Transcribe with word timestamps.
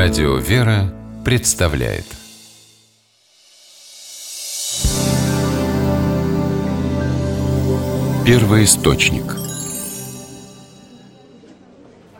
Радио 0.00 0.36
«Вера» 0.36 0.94
представляет 1.24 2.04
Первый 8.24 8.62
источник 8.62 9.24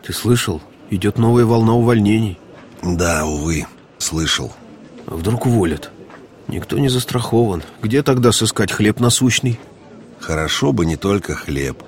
Ты 0.03 0.13
слышал? 0.13 0.61
Идет 0.91 1.19
новая 1.19 1.45
волна 1.45 1.75
увольнений 1.75 2.41
Да, 2.83 3.25
увы, 3.25 3.65
слышал 3.99 4.53
А 5.07 5.15
вдруг 5.15 5.47
уволят? 5.47 5.93
Никто 6.49 6.79
не 6.79 6.89
застрахован 6.89 7.63
Где 7.81 8.03
тогда 8.03 8.33
сыскать 8.33 8.73
хлеб 8.73 8.99
насущный? 8.99 9.61
Хорошо 10.19 10.73
бы 10.73 10.85
не 10.85 10.97
только 10.97 11.37
хлеб 11.37 11.81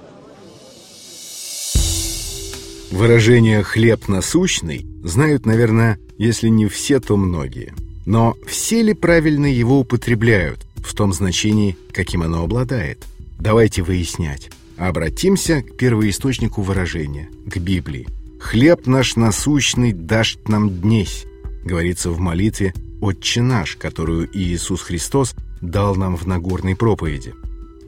Выражение 2.91 3.63
«хлеб 3.63 4.09
насущный» 4.09 4.85
знают, 5.05 5.47
наверное, 5.47 5.99
если 6.19 6.49
не 6.49 6.67
все, 6.67 6.99
то 6.99 7.17
многие. 7.17 7.73
Но 8.05 8.37
все 8.49 8.83
ли 8.83 8.95
правильно 8.95 9.47
его 9.47 9.79
употребляют 9.81 10.67
в 10.77 10.93
том 10.95 11.13
значении, 11.13 11.77
каким 11.93 12.23
оно 12.23 12.43
обладает? 12.43 13.07
Давайте 13.39 13.83
выяснять. 13.83 14.51
Обратимся 14.77 15.63
к 15.63 15.77
первоисточнику 15.77 16.63
выражения, 16.63 17.29
к 17.47 17.59
Библии. 17.59 18.09
«Хлеб 18.41 18.87
наш 18.87 19.15
насущный 19.17 19.93
дашь 19.93 20.39
нам 20.49 20.71
днесь», 20.71 21.27
говорится 21.65 22.11
в 22.11 22.19
молитве 22.19 22.75
«Отче 23.01 23.43
наш», 23.43 23.77
которую 23.77 24.29
Иисус 24.33 24.83
Христос 24.83 25.35
дал 25.61 25.95
нам 25.95 26.17
в 26.17 26.27
Нагорной 26.27 26.75
проповеди. 26.75 27.35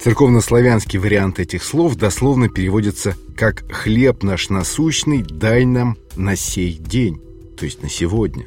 Церковнославянский 0.02 0.98
вариант 0.98 1.38
этих 1.38 1.62
слов 1.62 1.95
дословно 1.95 2.48
переводится 2.48 3.15
как 3.37 3.62
«хлеб 3.73 4.25
наш 4.25 4.48
насущный 4.48 5.23
дай 5.23 5.65
нам 5.65 5.97
на 6.16 6.34
сей 6.34 6.73
день», 6.73 7.20
то 7.56 7.65
есть 7.65 7.84
на 7.84 7.88
сегодня. 7.88 8.47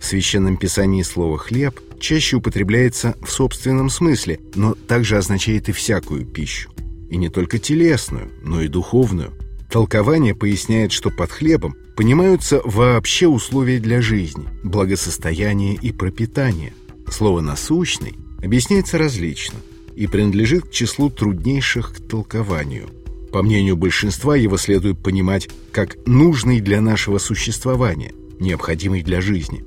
В 0.00 0.06
Священном 0.06 0.56
Писании 0.56 1.02
слово 1.02 1.36
«хлеб» 1.36 1.78
чаще 2.00 2.36
употребляется 2.36 3.14
в 3.20 3.30
собственном 3.30 3.90
смысле, 3.90 4.40
но 4.54 4.72
также 4.72 5.18
означает 5.18 5.68
и 5.68 5.72
всякую 5.72 6.24
пищу. 6.24 6.70
И 7.10 7.18
не 7.18 7.28
только 7.28 7.58
телесную, 7.58 8.30
но 8.42 8.62
и 8.62 8.68
духовную. 8.68 9.34
Толкование 9.70 10.34
поясняет, 10.34 10.92
что 10.92 11.10
под 11.10 11.30
хлебом 11.30 11.76
понимаются 11.94 12.62
вообще 12.64 13.26
условия 13.26 13.80
для 13.80 14.00
жизни, 14.00 14.48
благосостояние 14.62 15.74
и 15.74 15.92
пропитание. 15.92 16.72
Слово 17.10 17.42
«насущный» 17.42 18.14
объясняется 18.42 18.96
различно– 18.96 19.58
и 19.96 20.06
принадлежит 20.06 20.66
к 20.66 20.70
числу 20.70 21.10
труднейших 21.10 21.94
к 21.94 22.00
толкованию. 22.08 22.88
По 23.32 23.42
мнению 23.42 23.76
большинства, 23.76 24.36
его 24.36 24.56
следует 24.56 24.98
понимать 24.98 25.48
как 25.72 25.96
нужный 26.06 26.60
для 26.60 26.80
нашего 26.80 27.18
существования, 27.18 28.12
необходимый 28.38 29.02
для 29.02 29.20
жизни. 29.20 29.64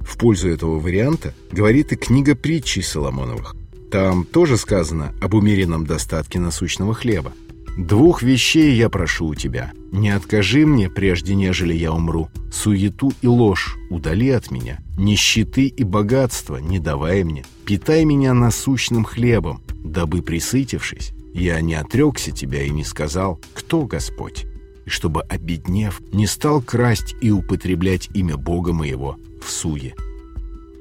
В 0.00 0.16
пользу 0.16 0.48
этого 0.48 0.80
варианта 0.80 1.34
говорит 1.52 1.92
и 1.92 1.96
книга 1.96 2.34
притчей 2.34 2.82
Соломоновых. 2.82 3.54
Там 3.90 4.24
тоже 4.24 4.56
сказано 4.56 5.14
об 5.20 5.34
умеренном 5.34 5.86
достатке 5.86 6.38
насущного 6.38 6.94
хлеба. 6.94 7.32
Двух 7.76 8.22
вещей 8.22 8.74
я 8.74 8.88
прошу 8.88 9.28
у 9.28 9.34
тебя. 9.34 9.72
Не 9.92 10.10
откажи 10.10 10.66
мне, 10.66 10.90
прежде 10.90 11.34
нежели 11.34 11.74
я 11.74 11.92
умру. 11.92 12.28
Суету 12.52 13.12
и 13.22 13.26
ложь 13.26 13.76
удали 13.90 14.30
от 14.30 14.50
меня. 14.50 14.80
Нищеты 14.98 15.66
и 15.66 15.84
богатства 15.84 16.56
не 16.56 16.78
давай 16.78 17.24
мне. 17.24 17.44
Питай 17.64 18.04
меня 18.04 18.34
насущным 18.34 19.04
хлебом, 19.04 19.62
дабы, 19.84 20.22
присытившись, 20.22 21.12
я 21.32 21.60
не 21.60 21.74
отрекся 21.74 22.32
тебя 22.32 22.62
и 22.64 22.70
не 22.70 22.84
сказал, 22.84 23.40
кто 23.54 23.86
Господь, 23.86 24.46
и 24.84 24.90
чтобы, 24.90 25.22
обеднев, 25.22 26.02
не 26.12 26.26
стал 26.26 26.60
красть 26.60 27.14
и 27.20 27.30
употреблять 27.30 28.10
имя 28.14 28.36
Бога 28.36 28.72
моего 28.72 29.16
в 29.42 29.48
суе. 29.48 29.94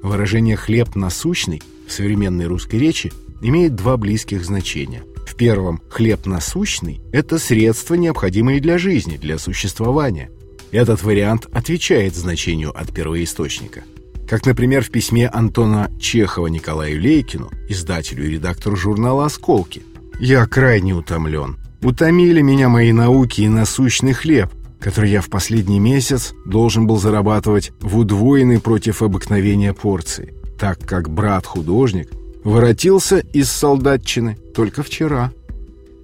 Выражение 0.01 0.55
«хлеб 0.55 0.95
насущный» 0.95 1.61
в 1.87 1.91
современной 1.91 2.47
русской 2.47 2.77
речи 2.77 3.11
имеет 3.41 3.75
два 3.75 3.95
близких 3.97 4.43
значения– 4.43 5.03
в 5.29 5.35
первом 5.35 5.79
«хлеб 5.89 6.25
насущный»— 6.25 7.01
это 7.11 7.37
средства, 7.37 7.93
необходимые 7.93 8.59
для 8.59 8.79
жизни, 8.79 9.17
для 9.17 9.37
существования. 9.37 10.31
Этот 10.71 11.03
вариант 11.03 11.47
отвечает 11.53 12.15
значению 12.15 12.71
от 12.75 12.91
первоисточника. 12.91 13.83
Как, 14.27 14.45
например, 14.45 14.83
в 14.83 14.89
письме 14.89 15.27
Антона 15.27 15.91
Чехова 15.99 16.47
Николаю 16.47 16.99
Лейкину, 16.99 17.51
издателю 17.67 18.25
и 18.25 18.31
редактору 18.31 18.75
журнала 18.75 19.25
«Осколки». 19.25 19.83
«Я 20.19 20.45
крайне 20.47 20.93
утомлен. 20.93 21.57
Утомили 21.81 22.41
меня 22.41 22.67
мои 22.67 22.91
науки 22.91 23.41
и 23.41 23.47
насущный 23.47 24.13
хлеб, 24.13 24.51
который 24.79 25.11
я 25.11 25.21
в 25.21 25.29
последний 25.29 25.79
месяц 25.79 26.33
должен 26.45 26.87
был 26.87 26.97
зарабатывать 26.97 27.71
в 27.81 27.97
удвоенной 27.97 28.59
против 28.59 29.01
обыкновения 29.03 29.73
порции, 29.73 30.33
так 30.59 30.79
как 30.79 31.09
брат-художник 31.09 32.09
Воротился 32.43 33.17
из 33.33 33.51
солдатчины 33.51 34.37
только 34.55 34.83
вчера. 34.83 35.31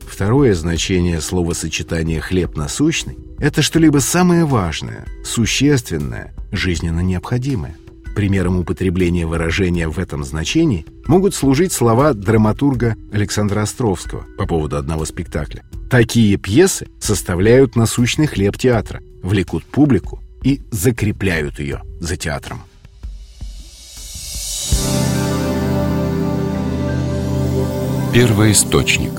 Второе 0.06 0.53
значение 0.53 1.22
словосочетания 1.22 2.22
«хлеб 2.22 2.56
насущный»— 2.57 3.18
это 3.40 3.62
что-либо 3.62 4.00
самое 4.00 4.45
важное, 4.45 5.06
существенное, 5.24 6.34
жизненно 6.51 7.00
необходимое. 7.00 7.75
Примером 8.16 8.59
употребления 8.59 9.25
выражения 9.25 9.90
в 9.90 10.00
этом 10.00 10.24
значении 10.24 10.85
могут 11.06 11.35
служить 11.35 11.74
слова 11.74 12.13
драматурга 12.13 12.95
Александра 13.12 13.62
Островского 13.62 14.25
по 14.38 14.45
поводу 14.45 14.78
одного 14.78 15.06
спектакля. 15.06 15.63
Такие 15.90 16.38
пьесы 16.38 16.88
составляют 17.00 17.75
насущный 17.75 18.28
хлеб 18.28 18.57
театра, 18.57 19.01
влекут 19.22 19.66
публику 19.66 20.22
и 20.44 20.62
закрепляют 20.72 21.59
ее 21.59 21.81
за 22.00 22.16
театром. 22.16 22.62
Первый 28.16 28.53
источник 28.53 29.12